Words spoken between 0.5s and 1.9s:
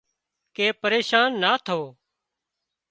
ڪي پريشان نا ٿو